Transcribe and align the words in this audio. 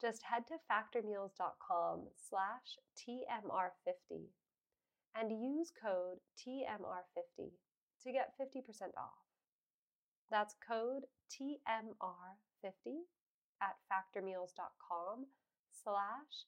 Just 0.00 0.22
head 0.22 0.44
to 0.46 0.54
factormeals.com 0.70 2.02
slash 2.14 2.78
TMR50 2.96 4.26
and 5.16 5.32
use 5.32 5.72
code 5.82 6.18
TMR50 6.38 7.50
to 8.04 8.12
get 8.12 8.32
50% 8.40 8.62
off. 8.96 9.26
That's 10.30 10.54
code 10.66 11.02
TMR50 11.32 13.02
at 13.60 13.74
factormeals.com 13.90 15.26
slash 15.82 16.46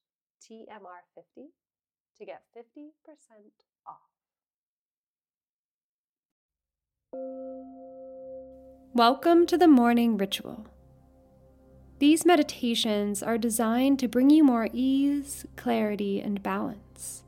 TMR50 0.49 1.49
to 2.19 2.25
get 2.25 2.43
50% 2.57 2.91
off. 3.85 4.11
Welcome 8.95 9.47
to 9.47 9.59
the 9.59 9.67
morning 9.67 10.17
ritual. 10.17 10.69
These 12.01 12.25
meditations 12.25 13.23
are 13.23 13.37
designed 13.37 13.99
to 13.99 14.09
bring 14.09 14.31
you 14.31 14.43
more 14.43 14.71
ease, 14.73 15.45
clarity, 15.57 16.19
and 16.19 16.43
balance. 16.43 17.25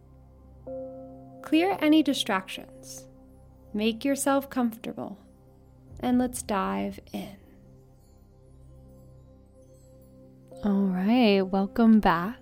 Clear 1.42 1.76
any 1.78 2.02
distractions, 2.02 3.06
make 3.74 4.02
yourself 4.02 4.48
comfortable, 4.48 5.18
and 6.00 6.18
let's 6.18 6.42
dive 6.42 7.00
in. 7.12 7.36
All 10.64 10.86
right, 10.86 11.42
welcome 11.42 12.00
back. 12.00 12.40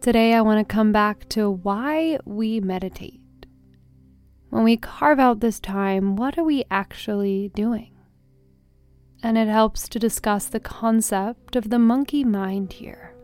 Today, 0.00 0.32
I 0.32 0.40
want 0.40 0.66
to 0.66 0.74
come 0.74 0.92
back 0.92 1.28
to 1.30 1.50
why 1.50 2.18
we 2.24 2.58
meditate. 2.58 3.20
When 4.48 4.64
we 4.64 4.78
carve 4.78 5.18
out 5.18 5.40
this 5.40 5.60
time, 5.60 6.16
what 6.16 6.38
are 6.38 6.44
we 6.44 6.64
actually 6.70 7.50
doing? 7.54 7.95
And 9.22 9.38
it 9.38 9.48
helps 9.48 9.88
to 9.88 9.98
discuss 9.98 10.46
the 10.46 10.60
concept 10.60 11.56
of 11.56 11.70
the 11.70 11.78
monkey 11.78 12.24
mind 12.24 12.74
here. 12.74 13.14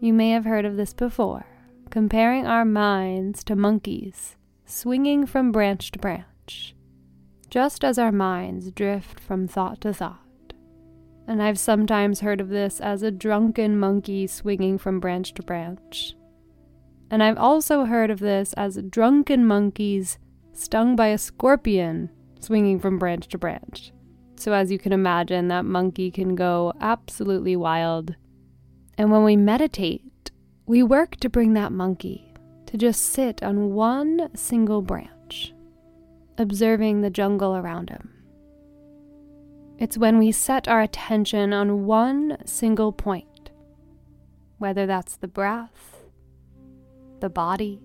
You 0.00 0.12
may 0.12 0.30
have 0.30 0.44
heard 0.44 0.64
of 0.64 0.76
this 0.76 0.92
before, 0.92 1.46
comparing 1.90 2.46
our 2.46 2.64
minds 2.64 3.42
to 3.44 3.56
monkeys 3.56 4.36
swinging 4.66 5.24
from 5.26 5.52
branch 5.52 5.92
to 5.92 5.98
branch, 5.98 6.74
just 7.48 7.84
as 7.84 7.98
our 7.98 8.12
minds 8.12 8.70
drift 8.72 9.20
from 9.20 9.46
thought 9.46 9.80
to 9.80 9.94
thought. 9.94 10.52
And 11.28 11.42
I've 11.42 11.58
sometimes 11.58 12.20
heard 12.20 12.40
of 12.40 12.48
this 12.48 12.80
as 12.80 13.02
a 13.02 13.10
drunken 13.10 13.78
monkey 13.78 14.26
swinging 14.26 14.78
from 14.78 15.00
branch 15.00 15.34
to 15.34 15.42
branch. 15.42 16.14
And 17.10 17.22
I've 17.22 17.38
also 17.38 17.84
heard 17.84 18.10
of 18.10 18.18
this 18.18 18.52
as 18.54 18.80
drunken 18.90 19.46
monkeys 19.46 20.18
stung 20.52 20.96
by 20.96 21.08
a 21.08 21.18
scorpion 21.18 22.10
swinging 22.40 22.80
from 22.80 22.98
branch 22.98 23.28
to 23.28 23.38
branch. 23.38 23.92
So, 24.36 24.52
as 24.52 24.70
you 24.70 24.78
can 24.78 24.92
imagine, 24.92 25.48
that 25.48 25.64
monkey 25.64 26.10
can 26.10 26.34
go 26.34 26.72
absolutely 26.80 27.56
wild. 27.56 28.14
And 28.98 29.10
when 29.10 29.24
we 29.24 29.36
meditate, 29.36 30.30
we 30.66 30.82
work 30.82 31.16
to 31.16 31.28
bring 31.28 31.54
that 31.54 31.72
monkey 31.72 32.32
to 32.66 32.76
just 32.76 33.02
sit 33.02 33.42
on 33.42 33.72
one 33.72 34.30
single 34.34 34.82
branch, 34.82 35.54
observing 36.36 37.00
the 37.00 37.10
jungle 37.10 37.56
around 37.56 37.90
him. 37.90 38.10
It's 39.78 39.98
when 39.98 40.18
we 40.18 40.32
set 40.32 40.68
our 40.68 40.80
attention 40.80 41.52
on 41.52 41.86
one 41.86 42.38
single 42.46 42.92
point, 42.92 43.50
whether 44.58 44.86
that's 44.86 45.16
the 45.16 45.28
breath, 45.28 46.04
the 47.20 47.28
body, 47.28 47.80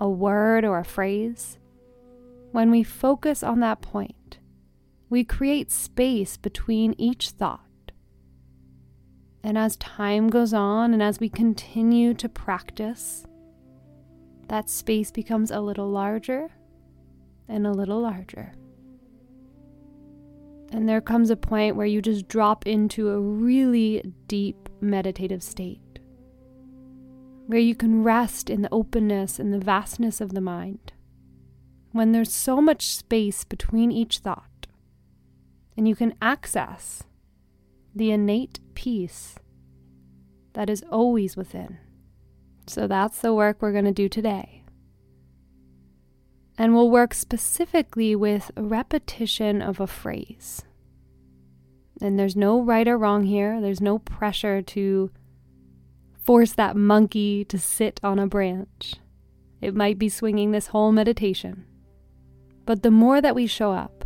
a 0.00 0.08
word 0.08 0.64
or 0.64 0.80
a 0.80 0.84
phrase, 0.84 1.58
when 2.50 2.70
we 2.70 2.82
focus 2.82 3.42
on 3.42 3.60
that 3.60 3.80
point, 3.80 4.38
we 5.12 5.24
create 5.24 5.70
space 5.70 6.38
between 6.38 6.94
each 6.96 7.28
thought. 7.28 7.92
And 9.44 9.58
as 9.58 9.76
time 9.76 10.28
goes 10.28 10.54
on 10.54 10.94
and 10.94 11.02
as 11.02 11.20
we 11.20 11.28
continue 11.28 12.14
to 12.14 12.30
practice, 12.30 13.26
that 14.48 14.70
space 14.70 15.10
becomes 15.10 15.50
a 15.50 15.60
little 15.60 15.90
larger 15.90 16.48
and 17.46 17.66
a 17.66 17.72
little 17.72 18.00
larger. 18.00 18.54
And 20.70 20.88
there 20.88 21.02
comes 21.02 21.28
a 21.28 21.36
point 21.36 21.76
where 21.76 21.84
you 21.84 22.00
just 22.00 22.26
drop 22.26 22.66
into 22.66 23.10
a 23.10 23.20
really 23.20 24.14
deep 24.28 24.70
meditative 24.80 25.42
state, 25.42 25.98
where 27.48 27.60
you 27.60 27.74
can 27.74 28.02
rest 28.02 28.48
in 28.48 28.62
the 28.62 28.72
openness 28.72 29.38
and 29.38 29.52
the 29.52 29.58
vastness 29.58 30.22
of 30.22 30.32
the 30.32 30.40
mind, 30.40 30.94
when 31.90 32.12
there's 32.12 32.32
so 32.32 32.62
much 32.62 32.86
space 32.86 33.44
between 33.44 33.92
each 33.92 34.20
thought 34.20 34.46
and 35.76 35.88
you 35.88 35.94
can 35.94 36.14
access 36.20 37.02
the 37.94 38.10
innate 38.10 38.60
peace 38.74 39.36
that 40.54 40.68
is 40.68 40.84
always 40.90 41.36
within. 41.36 41.78
So 42.66 42.86
that's 42.86 43.20
the 43.20 43.34
work 43.34 43.58
we're 43.60 43.72
going 43.72 43.84
to 43.84 43.92
do 43.92 44.08
today. 44.08 44.64
And 46.58 46.74
we'll 46.74 46.90
work 46.90 47.14
specifically 47.14 48.14
with 48.14 48.50
repetition 48.56 49.62
of 49.62 49.80
a 49.80 49.86
phrase. 49.86 50.62
And 52.00 52.18
there's 52.18 52.36
no 52.36 52.60
right 52.60 52.86
or 52.86 52.98
wrong 52.98 53.24
here, 53.24 53.60
there's 53.60 53.80
no 53.80 53.98
pressure 53.98 54.60
to 54.62 55.10
force 56.22 56.52
that 56.52 56.76
monkey 56.76 57.44
to 57.46 57.58
sit 57.58 58.00
on 58.02 58.18
a 58.18 58.26
branch. 58.26 58.94
It 59.60 59.74
might 59.74 59.98
be 59.98 60.08
swinging 60.08 60.50
this 60.50 60.68
whole 60.68 60.92
meditation. 60.92 61.64
But 62.64 62.82
the 62.82 62.90
more 62.90 63.20
that 63.20 63.34
we 63.34 63.46
show 63.46 63.72
up, 63.72 64.01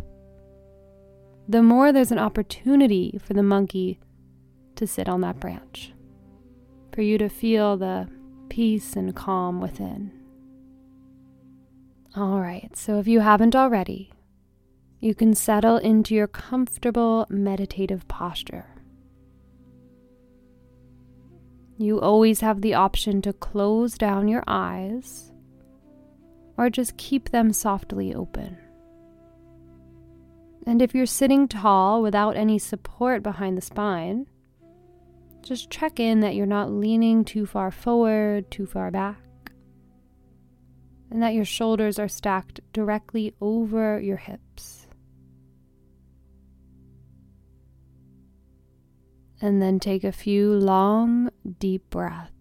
the 1.47 1.63
more 1.63 1.91
there's 1.91 2.11
an 2.11 2.19
opportunity 2.19 3.19
for 3.23 3.33
the 3.33 3.43
monkey 3.43 3.99
to 4.75 4.85
sit 4.85 5.07
on 5.07 5.21
that 5.21 5.39
branch, 5.39 5.93
for 6.93 7.01
you 7.01 7.17
to 7.17 7.29
feel 7.29 7.77
the 7.77 8.09
peace 8.49 8.95
and 8.95 9.15
calm 9.15 9.61
within. 9.61 10.11
All 12.15 12.39
right, 12.39 12.75
so 12.75 12.99
if 12.99 13.07
you 13.07 13.19
haven't 13.19 13.55
already, 13.55 14.11
you 14.99 15.13
can 15.13 15.35
settle 15.35 15.77
into 15.77 16.15
your 16.15 16.27
comfortable 16.27 17.25
meditative 17.29 18.07
posture. 18.07 18.65
You 21.77 22.01
always 22.01 22.39
have 22.41 22.61
the 22.61 22.73
option 22.73 23.21
to 23.21 23.33
close 23.33 23.95
down 23.97 24.27
your 24.27 24.43
eyes 24.47 25.31
or 26.57 26.71
just 26.71 26.97
keep 26.97 27.29
them 27.29 27.53
softly 27.53 28.15
open. 28.15 28.57
And 30.67 30.81
if 30.81 30.93
you're 30.93 31.05
sitting 31.05 31.47
tall 31.47 32.01
without 32.01 32.35
any 32.35 32.59
support 32.59 33.23
behind 33.23 33.57
the 33.57 33.61
spine, 33.61 34.27
just 35.41 35.69
check 35.69 35.97
in 35.97 36.19
that 36.19 36.35
you're 36.35 36.45
not 36.45 36.69
leaning 36.69 37.23
too 37.23 37.45
far 37.45 37.71
forward, 37.71 38.51
too 38.51 38.65
far 38.65 38.91
back, 38.91 39.23
and 41.09 41.23
that 41.23 41.33
your 41.33 41.45
shoulders 41.45 41.97
are 41.97 42.09
stacked 42.09 42.59
directly 42.73 43.33
over 43.39 43.97
your 44.01 44.17
hips. 44.17 44.87
And 49.39 49.61
then 49.61 49.79
take 49.79 50.03
a 50.03 50.11
few 50.11 50.51
long, 50.51 51.29
deep 51.59 51.89
breaths. 51.89 52.36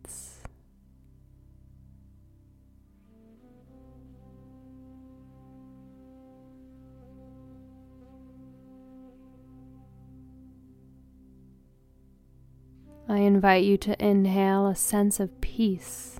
Invite 13.27 13.65
you 13.65 13.77
to 13.79 14.05
inhale 14.05 14.67
a 14.67 14.75
sense 14.75 15.21
of 15.21 15.41
peace 15.41 16.19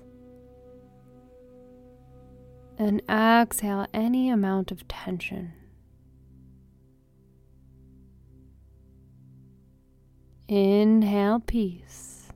and 2.77 3.01
exhale 3.09 3.87
any 3.93 4.29
amount 4.29 4.71
of 4.71 4.87
tension. 4.87 5.53
Inhale 10.47 11.41
peace. 11.41 12.29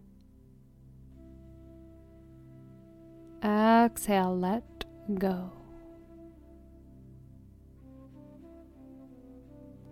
Exhale, 3.43 4.37
let 4.37 4.85
go. 5.17 5.51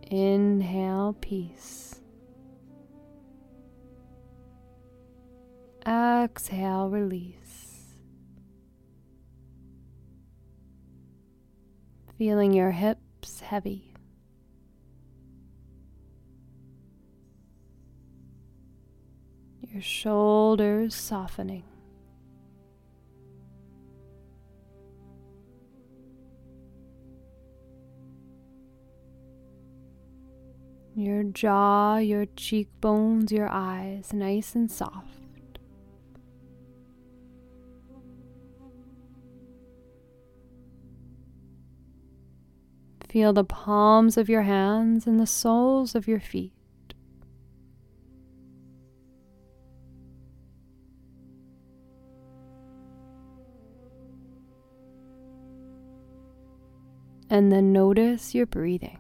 Inhale 0.04 1.16
peace. 1.22 1.99
Exhale, 5.86 6.90
release. 6.90 7.96
Feeling 12.18 12.54
your 12.54 12.72
hips 12.72 13.40
heavy. 13.40 13.94
Your 19.72 19.82
shoulders 19.82 20.96
softening. 20.96 21.64
Your 30.96 31.24
jaw, 31.24 31.98
your 31.98 32.26
cheekbones, 32.36 33.32
your 33.32 33.48
eyes 33.50 34.12
nice 34.12 34.56
and 34.56 34.70
soft. 34.70 35.29
Feel 43.10 43.34
the 43.34 43.44
palms 43.44 44.18
of 44.18 44.30
your 44.30 44.44
hands 44.44 45.08
and 45.08 45.20
the 45.20 45.26
soles 45.26 45.96
of 45.96 46.08
your 46.08 46.20
feet. 46.20 46.54
And 57.32 57.52
then 57.52 57.74
notice 57.74 58.36
your 58.36 58.46
breathing. 58.46 59.00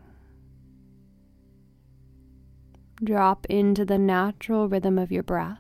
Drop 3.03 3.45
into 3.45 3.85
the 3.85 3.99
natural 3.99 4.67
rhythm 4.67 4.97
of 4.97 5.11
your 5.11 5.23
breath. 5.23 5.59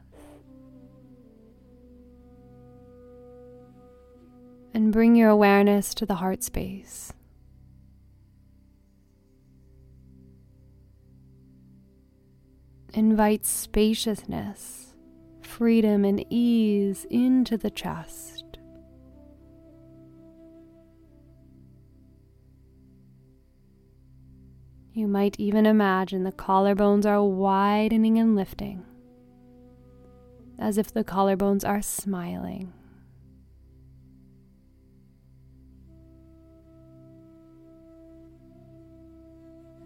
And 4.73 4.91
bring 4.91 5.15
your 5.15 5.29
awareness 5.29 5.93
to 5.95 6.05
the 6.07 6.15
heart 6.15 6.43
space. 6.43 7.13
Invite 12.93 13.45
spaciousness, 13.45 14.95
freedom, 15.41 16.03
and 16.03 16.25
ease 16.29 17.05
into 17.09 17.55
the 17.55 17.69
chest. 17.69 18.57
You 24.93 25.07
might 25.07 25.39
even 25.39 25.65
imagine 25.65 26.23
the 26.23 26.31
collarbones 26.31 27.05
are 27.05 27.23
widening 27.23 28.17
and 28.17 28.35
lifting, 28.35 28.83
as 30.57 30.77
if 30.77 30.91
the 30.91 31.03
collarbones 31.03 31.65
are 31.65 31.81
smiling. 31.83 32.73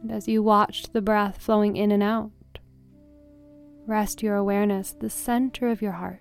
And 0.02 0.12
as 0.12 0.28
you 0.28 0.42
watch 0.42 0.84
the 0.94 1.02
breath 1.02 1.38
flowing 1.38 1.76
in 1.78 1.92
and 1.92 2.02
out, 2.02 2.32
Rest 3.86 4.24
your 4.24 4.38
awareness 4.38 4.92
the 4.92 5.10
center 5.10 5.70
of 5.70 5.82
your 5.82 5.92
heart. 5.92 6.20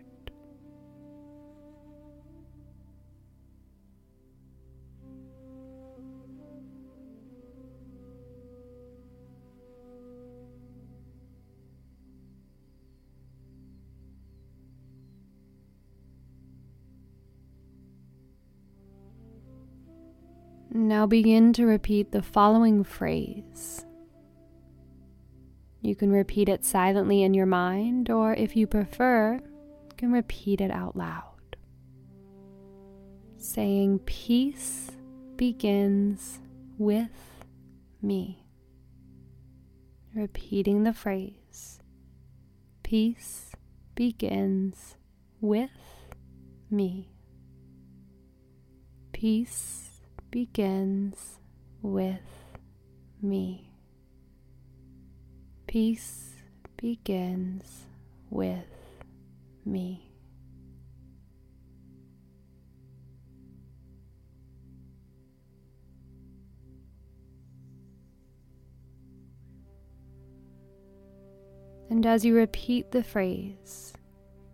Now 20.75 21.07
begin 21.07 21.53
to 21.55 21.67
repeat 21.67 22.13
the 22.13 22.23
following 22.23 22.83
phrase. 22.83 23.85
You 25.83 25.97
can 25.97 26.13
repeat 26.13 26.49
it 26.49 26.65
silently 26.65 27.25
in 27.25 27.35
your 27.35 27.47
mind, 27.47 28.09
or 28.09 28.35
if 28.35 28.55
you 28.55 28.69
prefer, 28.69 29.35
you 29.35 29.97
can 29.97 30.13
repeat 30.13 30.61
it 30.61 30.71
out 30.71 30.97
loud. 30.97 31.57
Saying, 33.37 33.99
Peace 34.07 34.93
begins 35.37 36.39
with 36.79 37.45
me. 38.01 38.47
Repeating 40.15 40.85
the 40.85 40.93
phrase, 40.93 41.81
Peace 42.85 43.51
begins 43.97 44.97
with 45.41 45.71
me. 46.71 47.09
Peace 49.13 49.91
begins 50.31 51.41
with 51.81 52.21
me. 53.21 53.72
Peace 55.73 56.35
begins 56.77 57.87
with 58.29 58.59
me. 59.65 60.13
And 71.89 72.05
as 72.05 72.23
you 72.23 72.35
repeat 72.35 72.91
the 72.91 73.03
phrase, 73.03 73.95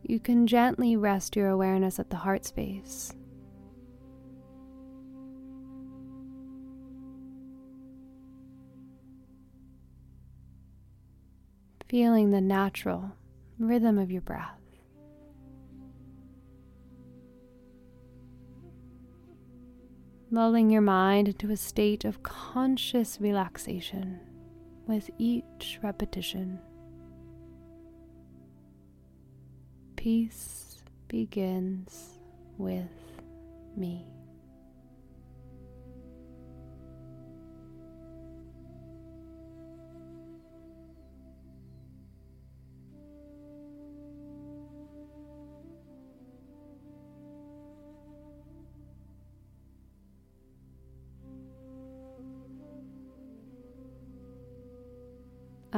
you 0.04 0.20
can 0.20 0.46
gently 0.46 0.94
rest 0.94 1.34
your 1.34 1.48
awareness 1.48 1.98
at 1.98 2.10
the 2.10 2.16
heart 2.16 2.44
space. 2.44 3.12
Feeling 11.88 12.30
the 12.30 12.40
natural 12.40 13.12
rhythm 13.58 13.98
of 13.98 14.10
your 14.10 14.20
breath. 14.20 14.58
Lulling 20.30 20.68
your 20.68 20.82
mind 20.82 21.28
into 21.28 21.50
a 21.50 21.56
state 21.56 22.04
of 22.04 22.22
conscious 22.22 23.18
relaxation 23.18 24.20
with 24.86 25.08
each 25.18 25.78
repetition. 25.82 26.58
Peace 29.96 30.82
begins 31.08 32.18
with 32.58 33.22
me. 33.74 34.17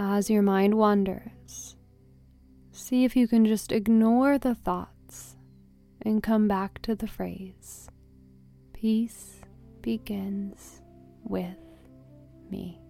As 0.02 0.30
your 0.30 0.40
mind 0.40 0.78
wanders, 0.78 1.76
See 2.72 3.04
if 3.04 3.14
you 3.14 3.28
can 3.28 3.44
just 3.44 3.70
ignore 3.70 4.38
the 4.38 4.54
thoughts 4.54 5.36
and 6.00 6.22
come 6.22 6.48
back 6.48 6.80
to 6.82 6.94
the 6.94 7.06
phrase 7.06 7.88
Peace 8.72 9.42
begins 9.82 10.80
with 11.22 11.58
me. 12.50 12.80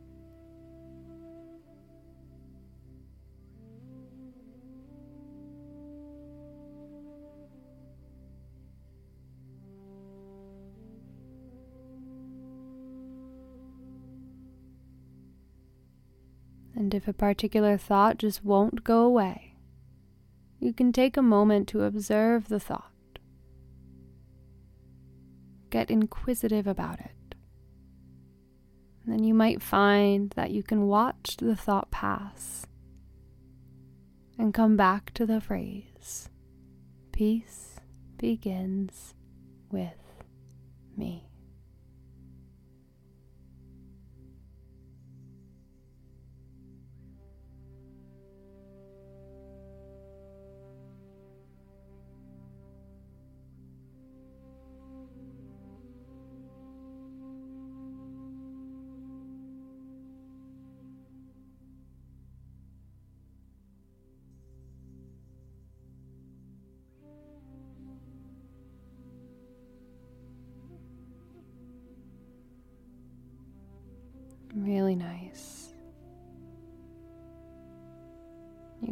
And 16.81 16.95
if 16.95 17.07
a 17.07 17.13
particular 17.13 17.77
thought 17.77 18.17
just 18.17 18.43
won't 18.43 18.85
go 18.85 19.03
away, 19.03 19.55
you 20.59 20.73
can 20.73 20.95
take 20.95 21.15
a 21.15 21.23
moment 21.23 21.69
to 21.69 21.83
observe 21.83 22.49
the 22.49 22.59
thought. 22.59 23.19
Get 25.69 25.91
inquisitive 25.91 26.67
about 26.67 26.99
it. 26.99 27.35
And 29.05 29.13
then 29.13 29.25
you 29.25 29.35
might 29.35 29.63
find 29.63 30.31
that 30.37 30.53
you 30.53 30.63
can 30.63 30.87
watch 30.87 31.37
the 31.37 31.55
thought 31.55 31.91
pass 31.91 32.65
and 34.39 34.55
come 34.55 34.75
back 34.75 35.13
to 35.13 35.27
the 35.27 35.43
phrase 35.43 36.31
Peace 37.13 37.77
begins 38.17 39.13
with 39.71 40.25
me. 40.97 41.30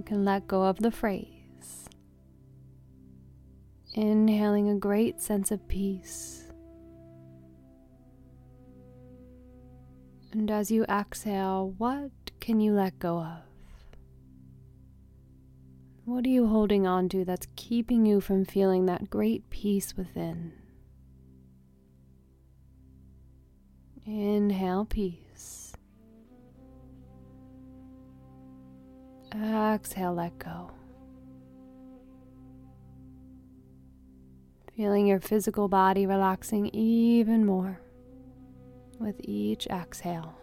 Can 0.08 0.24
let 0.24 0.48
go 0.48 0.62
of 0.62 0.78
the 0.78 0.90
phrase, 0.90 1.86
inhaling 3.92 4.70
a 4.70 4.74
great 4.74 5.20
sense 5.20 5.50
of 5.50 5.68
peace. 5.68 6.50
And 10.32 10.50
as 10.50 10.70
you 10.70 10.84
exhale, 10.84 11.74
what 11.76 12.10
can 12.40 12.58
you 12.58 12.72
let 12.72 12.98
go 12.98 13.18
of? 13.18 13.42
What 16.06 16.24
are 16.24 16.30
you 16.30 16.46
holding 16.46 16.86
on 16.86 17.10
to 17.10 17.26
that's 17.26 17.46
keeping 17.54 18.06
you 18.06 18.22
from 18.22 18.46
feeling 18.46 18.86
that 18.86 19.10
great 19.10 19.50
peace 19.50 19.94
within? 19.94 20.52
Inhale 24.06 24.86
peace. 24.86 25.27
Exhale, 29.34 30.14
let 30.14 30.38
go. 30.38 30.70
Feeling 34.76 35.06
your 35.06 35.20
physical 35.20 35.68
body 35.68 36.06
relaxing 36.06 36.66
even 36.68 37.44
more 37.44 37.80
with 38.98 39.16
each 39.20 39.66
exhale. 39.66 40.34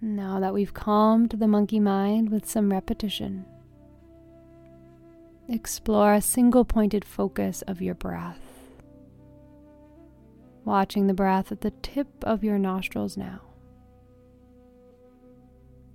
Now 0.00 0.38
that 0.40 0.54
we've 0.54 0.72
calmed 0.72 1.30
the 1.30 1.48
monkey 1.48 1.80
mind 1.80 2.30
with 2.30 2.48
some 2.48 2.70
repetition, 2.70 3.44
explore 5.48 6.14
a 6.14 6.20
single 6.20 6.64
pointed 6.64 7.04
focus 7.04 7.62
of 7.62 7.80
your 7.80 7.94
breath. 7.94 8.40
Watching 10.64 11.06
the 11.06 11.14
breath 11.14 11.50
at 11.50 11.62
the 11.62 11.70
tip 11.70 12.08
of 12.22 12.44
your 12.44 12.58
nostrils 12.58 13.16
now. 13.16 13.40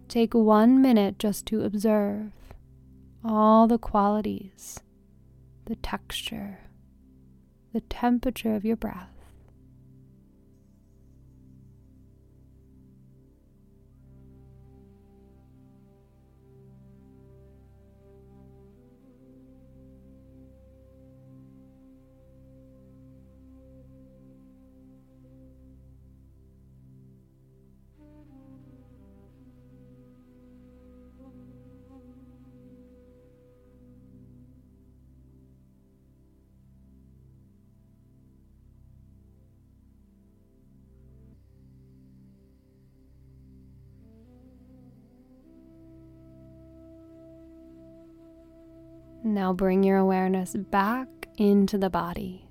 Take 0.07 0.33
one 0.33 0.81
minute 0.81 1.19
just 1.19 1.45
to 1.47 1.63
observe 1.63 2.31
all 3.23 3.67
the 3.67 3.77
qualities, 3.77 4.79
the 5.65 5.75
texture, 5.77 6.59
the 7.73 7.81
temperature 7.81 8.55
of 8.55 8.65
your 8.65 8.75
breath. 8.75 9.12
Now 49.25 49.53
bring 49.53 49.83
your 49.83 49.99
awareness 49.99 50.53
back 50.53 51.07
into 51.37 51.77
the 51.77 51.89
body, 51.89 52.49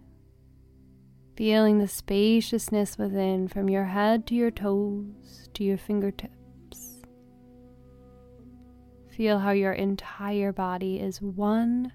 feeling 1.37 1.79
the 1.79 1.87
spaciousness 1.87 2.97
within 2.97 3.47
from 3.47 3.69
your 3.69 3.85
head 3.85 4.27
to 4.29 4.35
your 4.35 4.51
toes 4.51 5.51
to 5.53 5.65
your 5.65 5.77
fingertips. 5.77 7.03
Feel 9.15 9.39
how 9.39 9.51
your 9.51 9.75
entire 9.75 10.51
body 10.51 10.99
is 10.99 11.21
one 11.21 11.93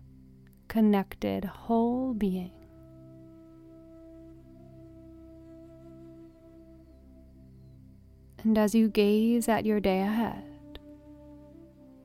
connected 0.67 1.43
whole 1.43 2.13
being. 2.13 2.51
And 8.43 8.55
as 8.59 8.75
you 8.75 8.89
gaze 8.89 9.49
at 9.49 9.65
your 9.65 9.79
day 9.79 10.01
ahead, 10.01 10.77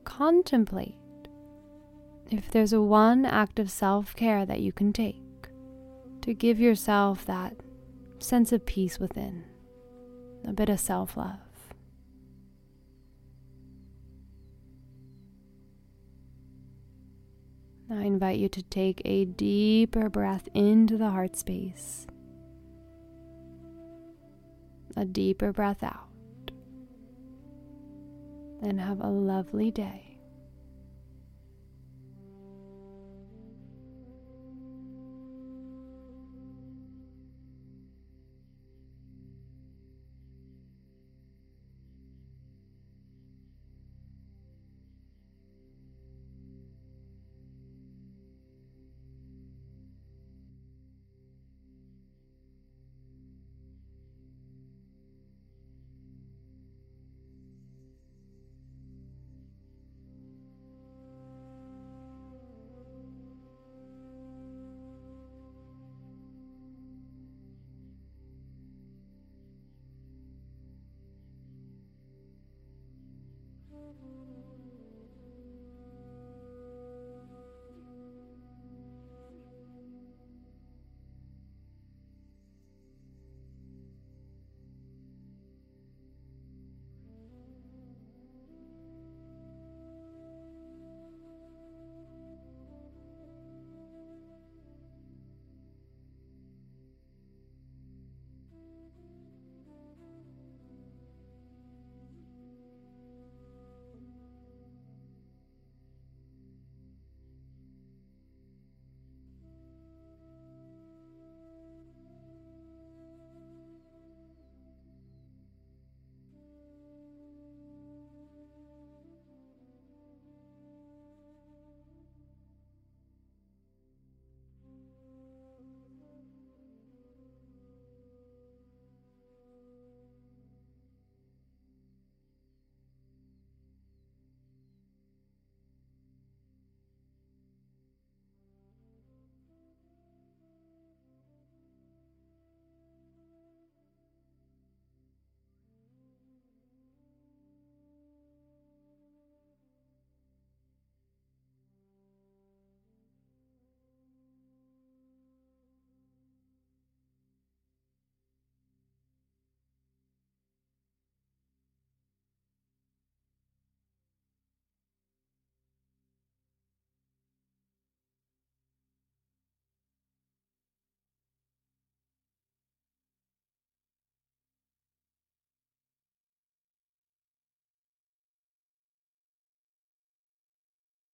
contemplate 0.03 0.97
if 2.33 2.49
there's 2.49 2.73
a 2.73 2.81
one 2.81 3.25
act 3.25 3.59
of 3.59 3.69
self 3.69 4.15
care 4.15 4.45
that 4.45 4.59
you 4.59 4.71
can 4.71 4.91
take 4.91 5.21
to 6.21 6.33
give 6.33 6.59
yourself 6.59 7.25
that 7.25 7.55
sense 8.17 8.51
of 8.51 8.65
peace 8.65 8.99
within, 8.99 9.43
a 10.47 10.51
bit 10.51 10.69
of 10.69 10.79
self 10.79 11.15
love. 11.15 11.37
I 17.91 18.03
invite 18.05 18.39
you 18.39 18.49
to 18.49 18.63
take 18.63 19.01
a 19.05 19.25
deeper 19.25 20.09
breath 20.09 20.49
into 20.55 20.97
the 20.97 21.11
heart 21.11 21.37
space, 21.37 22.07
a 24.95 25.05
deeper 25.05 25.53
breath 25.53 25.83
out, 25.83 26.09
and 28.63 28.79
have 28.79 29.01
a 29.01 29.09
lovely 29.09 29.69
day. 29.69 30.12